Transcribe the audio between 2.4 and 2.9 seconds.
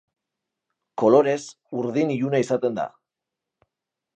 izaten da.